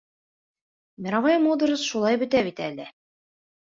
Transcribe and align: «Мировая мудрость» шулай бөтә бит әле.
«Мировая 1.05 1.37
мудрость» 1.45 1.87
шулай 1.93 2.21
бөтә 2.25 2.45
бит 2.51 2.67
әле. 2.73 2.93